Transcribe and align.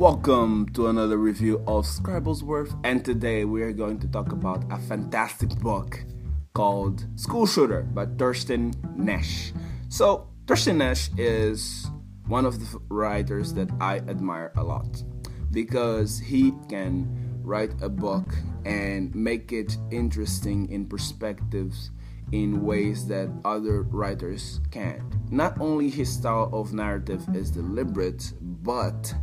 Welcome 0.00 0.70
to 0.70 0.88
another 0.88 1.18
review 1.18 1.62
of 1.68 1.86
Scribblesworth, 1.86 2.76
and 2.82 3.04
today 3.04 3.44
we 3.44 3.62
are 3.62 3.70
going 3.70 4.00
to 4.00 4.08
talk 4.08 4.32
about 4.32 4.64
a 4.72 4.76
fantastic 4.76 5.50
book 5.60 6.04
called 6.52 7.06
School 7.14 7.46
Shooter 7.46 7.82
by 7.82 8.06
Thurston 8.06 8.74
Nash. 8.96 9.52
So, 9.90 10.26
Thurston 10.48 10.78
Nash 10.78 11.10
is 11.16 11.86
one 12.26 12.44
of 12.44 12.58
the 12.58 12.80
writers 12.88 13.54
that 13.54 13.70
I 13.80 13.98
admire 13.98 14.50
a 14.56 14.64
lot 14.64 15.04
because 15.52 16.18
he 16.18 16.52
can 16.68 17.06
write 17.44 17.80
a 17.80 17.88
book 17.88 18.34
and 18.64 19.14
make 19.14 19.52
it 19.52 19.78
interesting 19.92 20.68
in 20.72 20.86
perspectives 20.86 21.92
in 22.32 22.64
ways 22.64 23.06
that 23.06 23.30
other 23.44 23.82
writers 23.82 24.60
can't. 24.72 25.04
Not 25.30 25.60
only 25.60 25.88
his 25.88 26.12
style 26.12 26.50
of 26.52 26.74
narrative 26.74 27.24
is 27.32 27.52
deliberate, 27.52 28.32
but 28.40 29.14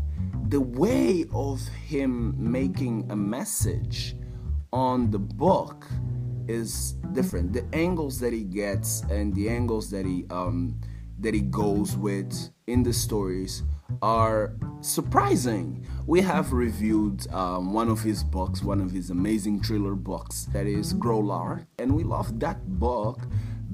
the 0.51 0.59
way 0.59 1.23
of 1.33 1.65
him 1.87 2.35
making 2.37 3.09
a 3.09 3.15
message 3.15 4.17
on 4.73 5.09
the 5.09 5.17
book 5.17 5.87
is 6.49 6.91
different. 7.13 7.53
The 7.53 7.65
angles 7.71 8.19
that 8.19 8.33
he 8.33 8.43
gets 8.43 9.01
and 9.03 9.33
the 9.33 9.47
angles 9.47 9.89
that 9.91 10.05
he 10.05 10.25
um, 10.29 10.77
that 11.19 11.33
he 11.33 11.39
goes 11.39 11.95
with 11.95 12.49
in 12.67 12.83
the 12.83 12.91
stories 12.91 13.63
are 14.01 14.53
surprising. 14.81 15.87
We 16.05 16.19
have 16.19 16.51
reviewed 16.51 17.31
um, 17.31 17.71
one 17.71 17.87
of 17.87 18.01
his 18.01 18.21
books, 18.21 18.61
one 18.61 18.81
of 18.81 18.91
his 18.91 19.09
amazing 19.09 19.63
thriller 19.63 19.95
books, 19.95 20.49
that 20.51 20.67
is 20.67 20.93
Growlar, 20.93 21.65
and 21.79 21.95
we 21.95 22.03
love 22.03 22.41
that 22.41 22.59
book 22.77 23.21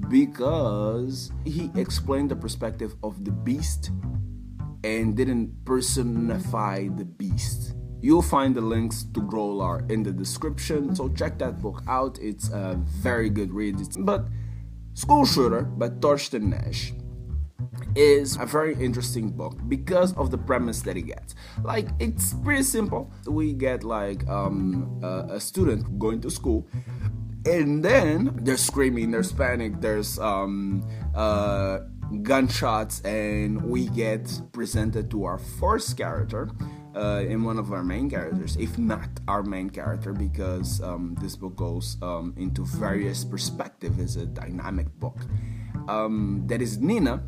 because 0.08 1.32
he 1.44 1.72
explained 1.74 2.30
the 2.30 2.36
perspective 2.36 2.94
of 3.02 3.24
the 3.24 3.32
beast 3.32 3.90
and 4.84 5.16
didn't 5.16 5.64
personify 5.64 6.88
the 6.88 7.04
beast. 7.04 7.74
You'll 8.00 8.22
find 8.22 8.54
the 8.54 8.60
links 8.60 9.04
to 9.14 9.20
Growlar 9.20 9.90
in 9.90 10.02
the 10.02 10.12
description, 10.12 10.94
so 10.94 11.08
check 11.08 11.38
that 11.38 11.60
book 11.60 11.82
out. 11.88 12.18
It's 12.20 12.48
a 12.50 12.80
very 13.02 13.28
good 13.28 13.52
read. 13.52 13.80
It's, 13.80 13.96
but 13.96 14.26
School 14.94 15.26
Shooter 15.26 15.62
by 15.62 15.88
Thurston 15.88 16.50
Nash 16.50 16.92
is 17.96 18.36
a 18.36 18.46
very 18.46 18.74
interesting 18.74 19.30
book 19.30 19.58
because 19.68 20.14
of 20.14 20.30
the 20.30 20.38
premise 20.38 20.82
that 20.82 20.94
he 20.94 21.02
gets. 21.02 21.34
Like 21.64 21.88
it's 21.98 22.34
pretty 22.34 22.62
simple. 22.62 23.10
We 23.26 23.52
get 23.52 23.82
like 23.82 24.26
um, 24.28 25.00
a, 25.02 25.34
a 25.34 25.40
student 25.40 25.98
going 25.98 26.20
to 26.20 26.30
school 26.30 26.66
and 27.48 27.84
then 27.84 28.38
they're 28.42 28.56
screaming, 28.56 29.10
there's 29.10 29.32
panic, 29.32 29.80
there's 29.80 30.18
um, 30.18 30.86
uh, 31.14 31.80
gunshots, 32.22 33.00
and 33.02 33.62
we 33.62 33.88
get 33.88 34.40
presented 34.52 35.10
to 35.10 35.24
our 35.24 35.38
first 35.38 35.96
character. 35.96 36.50
Uh, 36.96 37.22
in 37.28 37.44
one 37.44 37.58
of 37.58 37.70
our 37.70 37.84
main 37.84 38.10
characters, 38.10 38.56
if 38.56 38.76
not 38.76 39.08
our 39.28 39.44
main 39.44 39.70
character, 39.70 40.12
because 40.12 40.82
um, 40.82 41.14
this 41.20 41.36
book 41.36 41.54
goes 41.54 41.96
um, 42.02 42.34
into 42.36 42.64
various 42.64 43.22
perspectives. 43.22 44.00
It's 44.00 44.16
a 44.16 44.26
dynamic 44.26 44.88
book. 44.98 45.16
Um, 45.86 46.42
that 46.46 46.60
is 46.60 46.78
Nina, 46.78 47.22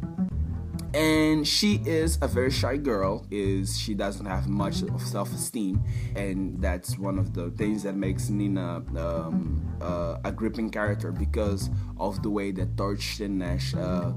and 0.95 1.47
she 1.47 1.81
is 1.87 2.19
a 2.23 2.29
very 2.29 2.51
shy 2.51 2.77
girl 2.77 3.27
is 3.31 3.79
she 3.79 3.95
doesn't 3.95 4.27
have 4.27 4.49
much 4.49 4.83
of 4.83 5.01
self-esteem. 5.01 5.83
And 6.17 6.61
that's 6.61 6.99
one 6.99 7.19
of 7.19 7.33
the 7.35 7.51
things 7.53 7.83
that 7.85 7.95
makes 7.95 8.29
nina 8.29 8.83
um, 8.97 9.77
uh, 9.81 10.19
a 10.25 10.33
gripping 10.33 10.71
character 10.71 11.13
because 11.13 11.71
of 11.99 12.23
the 12.23 12.31
way 12.31 12.51
that 12.53 12.77
Thurston 12.77 13.39
Nash 13.39 13.75
uh, 13.75 14.13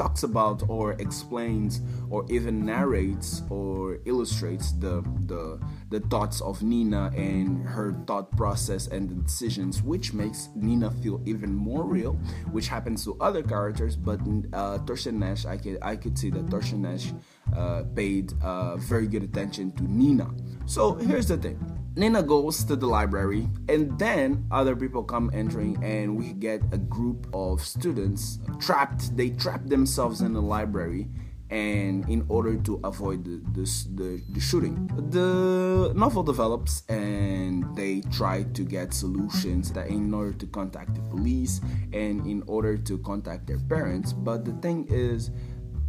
talks 0.00 0.22
about 0.22 0.62
or 0.68 0.92
explains 0.92 1.82
or 2.08 2.24
even 2.30 2.64
narrates 2.64 3.42
or 3.50 3.98
illustrates 4.06 4.72
the 4.72 5.04
the 5.26 5.60
the 5.90 6.00
thoughts 6.08 6.40
of 6.40 6.62
Nina 6.62 7.12
and 7.14 7.66
her 7.66 7.92
thought 8.06 8.30
process 8.34 8.86
and 8.86 9.10
the 9.10 9.14
decisions, 9.16 9.82
which 9.82 10.14
makes 10.14 10.48
Nina 10.54 10.90
feel 11.02 11.20
even 11.26 11.54
more 11.54 11.84
real, 11.84 12.14
which 12.50 12.68
happens 12.68 13.04
to 13.04 13.16
other 13.20 13.42
characters. 13.42 13.94
But 13.94 14.20
uh, 14.54 14.78
Thurston 14.86 15.18
Nash, 15.18 15.44
I 15.44 15.58
could 15.58 15.78
I 15.82 15.96
could 15.96 16.16
see 16.18 16.30
that 16.30 16.48
Thurston 16.48 16.80
Nash 16.80 17.12
uh, 17.54 17.82
paid 17.94 18.32
uh, 18.42 18.76
very 18.76 19.06
good 19.06 19.22
attention 19.22 19.72
to 19.72 19.82
Nina. 19.84 20.30
So 20.64 20.94
here's 20.94 21.28
the 21.28 21.36
thing. 21.36 21.79
Nina 22.00 22.22
goes 22.22 22.64
to 22.64 22.76
the 22.76 22.86
library, 22.86 23.46
and 23.68 23.98
then 23.98 24.46
other 24.50 24.74
people 24.74 25.04
come 25.04 25.30
entering, 25.34 25.76
and 25.84 26.16
we 26.16 26.32
get 26.32 26.62
a 26.72 26.78
group 26.78 27.26
of 27.34 27.60
students 27.60 28.38
trapped. 28.58 29.14
They 29.18 29.28
trap 29.28 29.66
themselves 29.66 30.22
in 30.22 30.32
the 30.32 30.40
library, 30.40 31.08
and 31.50 32.08
in 32.08 32.24
order 32.30 32.56
to 32.56 32.80
avoid 32.84 33.24
the, 33.24 33.42
the, 33.52 33.68
the, 33.96 34.22
the, 34.30 34.40
shooting. 34.40 34.90
The 35.10 35.92
novel 35.94 36.22
develops 36.22 36.84
and 36.88 37.64
they 37.76 38.00
try 38.12 38.44
to 38.44 38.62
get 38.62 38.94
solutions 38.94 39.70
that 39.72 39.88
in 39.88 40.14
order 40.14 40.32
to 40.32 40.46
contact 40.46 40.94
the 40.94 41.02
police 41.02 41.60
and 41.92 42.24
in 42.26 42.44
order 42.46 42.78
to 42.78 42.98
contact 42.98 43.46
their 43.46 43.58
parents. 43.58 44.12
But 44.12 44.44
the 44.44 44.52
thing 44.52 44.86
is, 44.88 45.32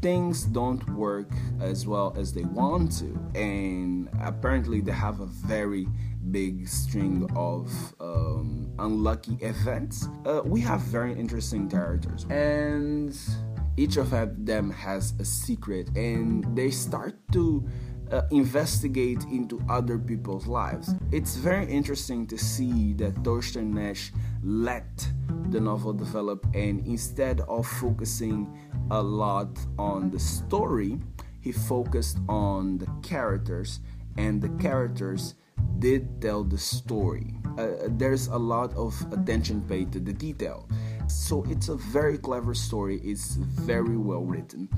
things 0.01 0.45
don't 0.45 0.87
work 0.93 1.31
as 1.59 1.85
well 1.85 2.13
as 2.17 2.33
they 2.33 2.43
want 2.43 2.91
to, 2.99 3.17
and 3.35 4.09
apparently 4.21 4.81
they 4.81 4.91
have 4.91 5.19
a 5.19 5.27
very 5.27 5.87
big 6.31 6.67
string 6.67 7.29
of 7.35 7.71
um, 7.99 8.71
unlucky 8.79 9.37
events. 9.41 10.07
Uh, 10.25 10.41
we 10.43 10.59
have 10.61 10.81
very 10.81 11.13
interesting 11.13 11.69
characters, 11.69 12.25
and 12.29 13.17
each 13.77 13.97
of 13.97 14.11
them 14.45 14.71
has 14.71 15.13
a 15.19 15.25
secret, 15.25 15.89
and 15.95 16.45
they 16.55 16.71
start 16.71 17.15
to 17.31 17.67
uh, 18.11 18.23
investigate 18.31 19.23
into 19.31 19.61
other 19.69 19.97
people's 19.97 20.47
lives. 20.47 20.93
It's 21.11 21.35
very 21.35 21.65
interesting 21.71 22.27
to 22.27 22.37
see 22.37 22.93
that 22.93 23.23
Thurston 23.23 23.73
Nash 23.73 24.11
let 24.43 25.07
the 25.49 25.59
novel 25.59 25.93
develop, 25.93 26.45
and 26.53 26.85
instead 26.85 27.41
of 27.41 27.67
focusing 27.67 28.47
a 28.89 29.01
lot 29.01 29.59
on 29.77 30.09
the 30.09 30.19
story, 30.19 30.99
he 31.39 31.51
focused 31.51 32.19
on 32.29 32.77
the 32.77 32.87
characters, 33.01 33.79
and 34.17 34.41
the 34.41 34.49
characters 34.61 35.35
did 35.79 36.21
tell 36.21 36.43
the 36.43 36.57
story. 36.57 37.35
Uh, 37.57 37.67
there's 37.89 38.27
a 38.27 38.37
lot 38.37 38.73
of 38.75 38.95
attention 39.11 39.61
paid 39.61 39.91
to 39.91 39.99
the 39.99 40.13
detail. 40.13 40.69
So 41.11 41.43
it's 41.49 41.69
a 41.69 41.75
very 41.75 42.17
clever 42.17 42.53
story, 42.53 42.99
it's 43.03 43.35
very 43.35 43.97
well 43.97 44.23
written. 44.23 44.69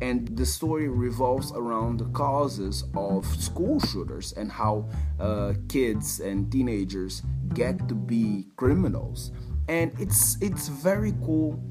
And 0.00 0.36
the 0.36 0.46
story 0.46 0.88
revolves 0.88 1.52
around 1.52 1.98
the 1.98 2.06
causes 2.06 2.84
of 2.96 3.26
school 3.26 3.80
shooters 3.80 4.32
and 4.32 4.50
how 4.50 4.88
uh, 5.18 5.54
kids 5.68 6.20
and 6.20 6.50
teenagers 6.50 7.22
get 7.54 7.88
to 7.88 7.94
be 7.94 8.46
criminals. 8.56 9.32
And 9.68 9.92
it's 10.00 10.40
it's 10.40 10.68
very 10.68 11.12
cool 11.24 11.62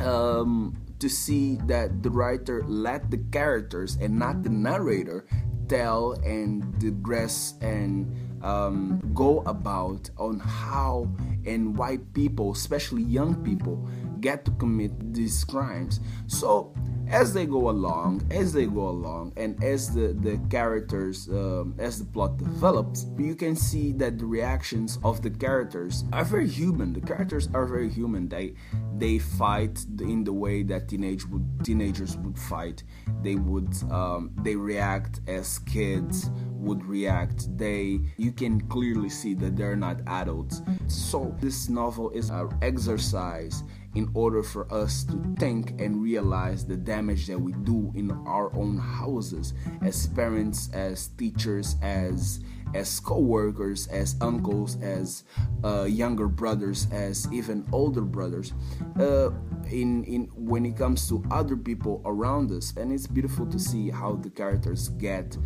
um, 0.00 0.76
to 0.98 1.08
see 1.08 1.58
that 1.66 2.02
the 2.02 2.10
writer 2.10 2.64
let 2.66 3.10
the 3.10 3.18
characters 3.32 3.96
and 4.00 4.18
not 4.18 4.42
the 4.42 4.50
narrator 4.50 5.26
tell 5.68 6.12
and 6.24 6.78
digress 6.78 7.54
and 7.60 8.14
um, 8.42 9.00
go 9.14 9.40
about 9.46 10.10
on 10.18 10.38
how 10.38 11.08
and 11.46 11.76
why 11.76 11.98
people, 12.14 12.52
especially 12.52 13.02
young 13.02 13.34
people, 13.42 13.88
get 14.20 14.44
to 14.44 14.50
commit 14.52 14.92
these 15.14 15.44
crimes. 15.44 16.00
So 16.26 16.74
as 17.12 17.34
they 17.34 17.44
go 17.44 17.68
along, 17.68 18.26
as 18.30 18.52
they 18.52 18.66
go 18.66 18.88
along, 18.88 19.34
and 19.36 19.62
as 19.62 19.94
the 19.94 20.08
the 20.14 20.38
characters, 20.48 21.28
um, 21.28 21.74
as 21.78 21.98
the 21.98 22.06
plot 22.06 22.38
develops, 22.38 23.06
you 23.18 23.34
can 23.34 23.54
see 23.54 23.92
that 23.92 24.18
the 24.18 24.24
reactions 24.24 24.98
of 25.04 25.20
the 25.22 25.30
characters 25.30 26.04
are 26.12 26.24
very 26.24 26.48
human. 26.48 26.92
The 26.92 27.02
characters 27.02 27.48
are 27.52 27.66
very 27.66 27.90
human. 27.90 28.28
They 28.28 28.54
they 28.96 29.18
fight 29.18 29.84
in 30.00 30.24
the 30.24 30.32
way 30.32 30.62
that 30.64 30.88
teenage 30.88 31.26
would 31.26 31.46
teenagers 31.62 32.16
would 32.16 32.38
fight. 32.38 32.82
They 33.22 33.36
would 33.36 33.74
um, 33.90 34.30
they 34.42 34.56
react 34.56 35.20
as 35.28 35.58
kids 35.60 36.30
would 36.62 36.84
react. 36.86 37.56
They 37.58 38.00
you 38.16 38.32
can 38.32 38.60
clearly 38.68 39.10
see 39.10 39.34
that 39.34 39.56
they're 39.56 39.76
not 39.76 40.00
adults. 40.06 40.62
So 40.86 41.36
this 41.40 41.68
novel 41.68 42.10
is 42.10 42.30
an 42.30 42.48
exercise 42.62 43.64
in 43.94 44.10
order 44.14 44.42
for 44.42 44.72
us 44.72 45.04
to 45.04 45.34
think 45.38 45.80
and 45.80 46.02
realize 46.02 46.64
the 46.64 46.76
damage 46.76 47.26
that 47.26 47.38
we 47.38 47.52
do 47.52 47.92
in 47.94 48.10
our 48.26 48.54
own 48.54 48.78
houses 48.78 49.54
as 49.82 50.06
parents, 50.08 50.70
as 50.72 51.08
teachers, 51.08 51.76
as 51.82 52.40
as 52.74 53.00
co-workers, 53.00 53.86
as 53.88 54.16
uncles, 54.22 54.80
as 54.80 55.24
uh, 55.62 55.82
younger 55.82 56.26
brothers, 56.26 56.86
as 56.90 57.30
even 57.30 57.66
older 57.70 58.00
brothers. 58.00 58.54
Uh, 58.98 59.30
in 59.70 60.04
in 60.04 60.30
when 60.34 60.64
it 60.66 60.76
comes 60.76 61.08
to 61.08 61.22
other 61.30 61.56
people 61.56 62.02
around 62.04 62.50
us, 62.50 62.74
and 62.76 62.92
it's 62.92 63.06
beautiful 63.06 63.46
to 63.46 63.58
see 63.58 63.90
how 63.90 64.14
the 64.16 64.30
characters 64.30 64.88
get 64.88 65.36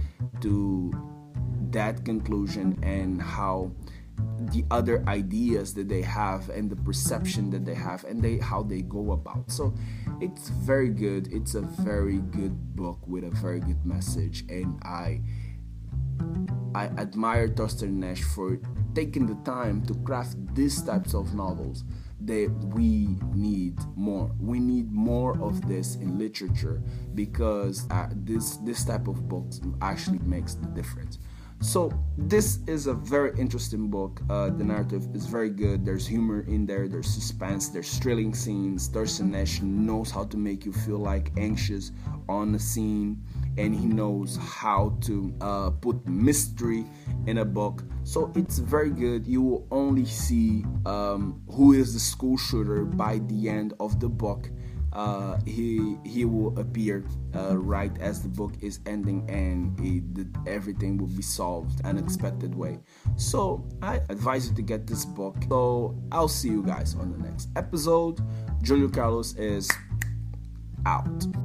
to 0.40 0.92
that 1.70 2.04
conclusion 2.04 2.78
and 2.82 3.20
how 3.20 3.70
the 4.52 4.64
other 4.70 5.04
ideas 5.08 5.74
that 5.74 5.88
they 5.88 6.02
have 6.02 6.48
and 6.50 6.70
the 6.70 6.76
perception 6.76 7.50
that 7.50 7.64
they 7.64 7.74
have 7.74 8.04
and 8.04 8.22
they 8.22 8.38
how 8.38 8.62
they 8.62 8.82
go 8.82 9.12
about. 9.12 9.50
So 9.50 9.74
it's 10.20 10.48
very 10.48 10.90
good. 10.90 11.32
It's 11.32 11.54
a 11.54 11.62
very 11.62 12.18
good 12.18 12.76
book 12.76 12.98
with 13.06 13.24
a 13.24 13.30
very 13.30 13.60
good 13.60 13.84
message 13.84 14.44
and 14.48 14.78
i 14.82 15.20
i 16.74 16.86
admire 16.98 17.48
Thurston 17.48 18.00
Nash 18.00 18.22
for 18.22 18.58
taking 18.94 19.26
the 19.26 19.34
time 19.50 19.84
to 19.86 19.94
craft 19.94 20.36
these 20.54 20.82
types 20.82 21.14
of 21.14 21.34
novels 21.34 21.84
that 22.20 22.50
we 22.74 23.18
need 23.34 23.78
more. 23.94 24.30
We 24.40 24.58
need 24.58 24.90
more 24.90 25.38
of 25.42 25.66
this 25.68 25.96
in 25.96 26.18
literature 26.18 26.82
because 27.14 27.86
uh, 27.90 28.08
this 28.14 28.56
this 28.58 28.84
type 28.84 29.06
of 29.06 29.28
books 29.28 29.60
actually 29.82 30.18
makes 30.20 30.54
the 30.54 30.66
difference 30.68 31.18
so 31.60 31.90
this 32.18 32.58
is 32.66 32.86
a 32.86 32.94
very 32.94 33.32
interesting 33.38 33.88
book. 33.88 34.20
Uh, 34.28 34.50
the 34.50 34.64
narrative 34.64 35.08
is 35.14 35.26
very 35.26 35.48
good. 35.50 35.84
There's 35.84 36.06
humor 36.06 36.42
in 36.42 36.66
there. 36.66 36.86
There's 36.86 37.08
suspense. 37.08 37.70
There's 37.70 37.98
thrilling 37.98 38.34
scenes. 38.34 38.88
Thurston 38.88 39.30
Nash 39.30 39.62
knows 39.62 40.10
how 40.10 40.24
to 40.24 40.36
make 40.36 40.66
you 40.66 40.72
feel 40.72 40.98
like 40.98 41.32
anxious 41.38 41.92
on 42.28 42.52
the 42.52 42.58
scene, 42.58 43.22
and 43.56 43.74
he 43.74 43.86
knows 43.86 44.36
how 44.36 44.98
to 45.02 45.34
uh, 45.40 45.70
put 45.70 46.06
mystery 46.06 46.84
in 47.26 47.38
a 47.38 47.44
book. 47.44 47.84
So 48.04 48.32
it's 48.34 48.58
very 48.58 48.90
good. 48.90 49.26
You 49.26 49.42
will 49.42 49.66
only 49.70 50.04
see 50.04 50.64
um, 50.84 51.42
who 51.50 51.72
is 51.72 51.94
the 51.94 52.00
school 52.00 52.36
shooter 52.36 52.84
by 52.84 53.18
the 53.26 53.48
end 53.48 53.72
of 53.80 53.98
the 53.98 54.08
book 54.08 54.50
uh, 54.96 55.38
he 55.44 55.98
he 56.04 56.24
will 56.24 56.58
appear 56.58 57.04
uh, 57.34 57.56
right 57.58 57.92
as 58.00 58.22
the 58.22 58.28
book 58.28 58.54
is 58.62 58.80
ending 58.86 59.28
and 59.28 59.78
everything 60.48 60.96
will 60.96 61.06
be 61.06 61.22
solved 61.22 61.80
an 61.80 61.98
unexpected 61.98 62.54
way. 62.54 62.80
So 63.16 63.68
i 63.82 64.00
advise 64.08 64.48
you 64.48 64.54
to 64.56 64.62
get 64.62 64.86
this 64.86 65.04
book. 65.04 65.36
So 65.50 65.94
i'll 66.10 66.28
see 66.28 66.48
you 66.48 66.62
guys 66.62 66.94
on 66.94 67.12
the 67.12 67.18
next 67.18 67.50
episode. 67.56 68.20
Julio 68.64 68.88
carlos 68.88 69.34
is 69.36 69.70
out 70.86 71.26